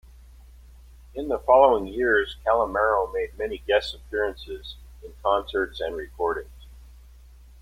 In 1.13 1.27
the 1.27 1.37
following 1.37 1.85
years, 1.85 2.35
Calamaro 2.43 3.13
made 3.13 3.37
many 3.37 3.59
guest 3.67 3.93
appearances 3.93 4.75
in 5.03 5.13
concerts 5.21 5.79
and 5.79 5.95
recordings. 5.95 6.65